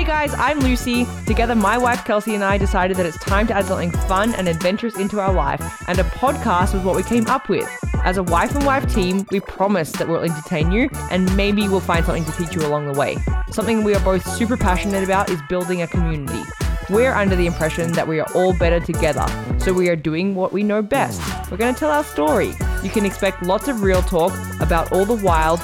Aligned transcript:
Hey 0.00 0.06
guys, 0.06 0.32
I'm 0.38 0.60
Lucy. 0.60 1.06
Together, 1.26 1.54
my 1.54 1.76
wife 1.76 2.06
Kelsey 2.06 2.34
and 2.34 2.42
I 2.42 2.56
decided 2.56 2.96
that 2.96 3.04
it's 3.04 3.18
time 3.18 3.46
to 3.48 3.54
add 3.54 3.66
something 3.66 3.90
fun 4.08 4.34
and 4.34 4.48
adventurous 4.48 4.96
into 4.96 5.20
our 5.20 5.30
life, 5.30 5.60
and 5.88 5.98
a 5.98 6.04
podcast 6.04 6.72
was 6.72 6.82
what 6.82 6.96
we 6.96 7.02
came 7.02 7.26
up 7.26 7.50
with. 7.50 7.68
As 8.02 8.16
a 8.16 8.22
wife 8.22 8.54
and 8.54 8.64
wife 8.64 8.90
team, 8.90 9.26
we 9.30 9.40
promise 9.40 9.92
that 9.92 10.08
we'll 10.08 10.22
entertain 10.22 10.72
you 10.72 10.88
and 11.10 11.36
maybe 11.36 11.68
we'll 11.68 11.80
find 11.80 12.06
something 12.06 12.24
to 12.24 12.32
teach 12.32 12.54
you 12.54 12.66
along 12.66 12.90
the 12.90 12.98
way. 12.98 13.18
Something 13.50 13.84
we 13.84 13.94
are 13.94 14.00
both 14.00 14.26
super 14.26 14.56
passionate 14.56 15.04
about 15.04 15.28
is 15.28 15.38
building 15.50 15.82
a 15.82 15.86
community. 15.86 16.48
We're 16.88 17.12
under 17.12 17.36
the 17.36 17.44
impression 17.44 17.92
that 17.92 18.08
we 18.08 18.20
are 18.20 18.32
all 18.34 18.54
better 18.54 18.80
together, 18.80 19.26
so 19.58 19.74
we 19.74 19.90
are 19.90 19.96
doing 19.96 20.34
what 20.34 20.50
we 20.50 20.62
know 20.62 20.80
best. 20.80 21.20
We're 21.50 21.58
going 21.58 21.74
to 21.74 21.78
tell 21.78 21.90
our 21.90 22.04
story. 22.04 22.54
You 22.82 22.88
can 22.88 23.04
expect 23.04 23.42
lots 23.42 23.68
of 23.68 23.82
real 23.82 24.00
talk 24.00 24.32
about 24.60 24.92
all 24.92 25.04
the 25.04 25.22
wild 25.22 25.60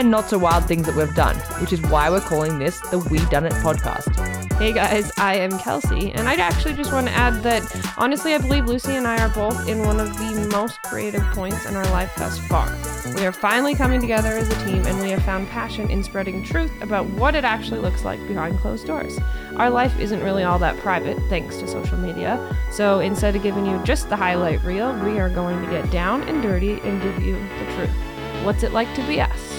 and 0.00 0.10
not 0.10 0.30
so 0.30 0.38
wild 0.38 0.64
things 0.64 0.86
that 0.86 0.96
we've 0.96 1.14
done, 1.14 1.36
which 1.60 1.74
is 1.74 1.82
why 1.82 2.08
we're 2.08 2.22
calling 2.22 2.58
this 2.58 2.80
the 2.90 2.98
We 2.98 3.18
Done 3.26 3.44
It 3.44 3.52
podcast. 3.52 4.08
Hey 4.56 4.72
guys, 4.72 5.12
I 5.18 5.34
am 5.34 5.58
Kelsey, 5.58 6.10
and 6.12 6.26
I'd 6.26 6.40
actually 6.40 6.72
just 6.72 6.90
want 6.90 7.06
to 7.06 7.12
add 7.12 7.42
that 7.42 7.62
honestly, 7.98 8.34
I 8.34 8.38
believe 8.38 8.64
Lucy 8.64 8.92
and 8.96 9.06
I 9.06 9.22
are 9.22 9.28
both 9.28 9.68
in 9.68 9.80
one 9.80 10.00
of 10.00 10.16
the 10.16 10.48
most 10.50 10.80
creative 10.84 11.22
points 11.34 11.66
in 11.66 11.76
our 11.76 11.84
life 11.90 12.14
thus 12.16 12.38
far. 12.38 12.74
We 13.14 13.26
are 13.26 13.32
finally 13.32 13.74
coming 13.74 14.00
together 14.00 14.30
as 14.30 14.48
a 14.48 14.64
team, 14.64 14.86
and 14.86 14.98
we 15.02 15.10
have 15.10 15.22
found 15.22 15.48
passion 15.48 15.90
in 15.90 16.02
spreading 16.02 16.42
truth 16.42 16.72
about 16.80 17.04
what 17.10 17.34
it 17.34 17.44
actually 17.44 17.80
looks 17.80 18.02
like 18.02 18.26
behind 18.26 18.58
closed 18.58 18.86
doors. 18.86 19.18
Our 19.56 19.68
life 19.68 20.00
isn't 20.00 20.22
really 20.22 20.44
all 20.44 20.58
that 20.60 20.78
private, 20.78 21.18
thanks 21.28 21.58
to 21.58 21.68
social 21.68 21.98
media, 21.98 22.56
so 22.72 23.00
instead 23.00 23.36
of 23.36 23.42
giving 23.42 23.66
you 23.66 23.78
just 23.84 24.08
the 24.08 24.16
highlight 24.16 24.64
reel, 24.64 24.94
we 25.04 25.18
are 25.18 25.28
going 25.28 25.62
to 25.62 25.70
get 25.70 25.90
down 25.90 26.22
and 26.22 26.42
dirty 26.42 26.80
and 26.80 27.02
give 27.02 27.22
you 27.22 27.34
the 27.34 27.74
truth. 27.74 28.44
What's 28.44 28.62
it 28.62 28.72
like 28.72 28.94
to 28.94 29.06
be 29.06 29.20
us? 29.20 29.49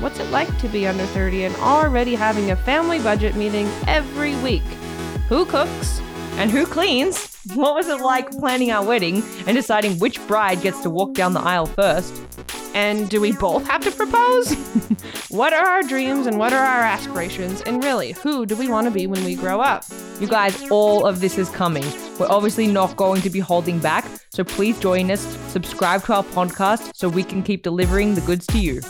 What's 0.00 0.20
it 0.20 0.30
like 0.30 0.56
to 0.58 0.68
be 0.68 0.86
under 0.86 1.04
30 1.06 1.42
and 1.42 1.56
already 1.56 2.14
having 2.14 2.52
a 2.52 2.56
family 2.56 3.00
budget 3.00 3.34
meeting 3.34 3.68
every 3.88 4.36
week? 4.36 4.62
Who 5.28 5.44
cooks? 5.44 6.00
And 6.36 6.52
who 6.52 6.66
cleans? 6.66 7.36
What 7.54 7.74
was 7.74 7.88
it 7.88 8.00
like 8.00 8.30
planning 8.30 8.70
our 8.70 8.84
wedding 8.84 9.24
and 9.48 9.56
deciding 9.56 9.98
which 9.98 10.24
bride 10.28 10.62
gets 10.62 10.82
to 10.82 10.90
walk 10.90 11.14
down 11.14 11.32
the 11.32 11.40
aisle 11.40 11.66
first? 11.66 12.14
And 12.74 13.08
do 13.08 13.20
we 13.20 13.32
both 13.32 13.66
have 13.66 13.82
to 13.82 13.90
propose? 13.90 14.54
what 15.30 15.52
are 15.52 15.66
our 15.66 15.82
dreams 15.82 16.28
and 16.28 16.38
what 16.38 16.52
are 16.52 16.64
our 16.64 16.82
aspirations? 16.82 17.60
And 17.62 17.82
really, 17.82 18.12
who 18.12 18.46
do 18.46 18.54
we 18.54 18.68
want 18.68 18.84
to 18.84 18.92
be 18.92 19.08
when 19.08 19.24
we 19.24 19.34
grow 19.34 19.60
up? 19.60 19.84
You 20.20 20.28
guys, 20.28 20.70
all 20.70 21.06
of 21.06 21.18
this 21.18 21.38
is 21.38 21.50
coming. 21.50 21.84
We're 22.20 22.30
obviously 22.30 22.68
not 22.68 22.94
going 22.94 23.20
to 23.22 23.30
be 23.30 23.40
holding 23.40 23.80
back, 23.80 24.04
so 24.30 24.44
please 24.44 24.78
join 24.78 25.10
us, 25.10 25.22
subscribe 25.48 26.04
to 26.04 26.14
our 26.14 26.22
podcast 26.22 26.92
so 26.94 27.08
we 27.08 27.24
can 27.24 27.42
keep 27.42 27.64
delivering 27.64 28.14
the 28.14 28.20
goods 28.20 28.46
to 28.48 28.60
you. 28.60 28.80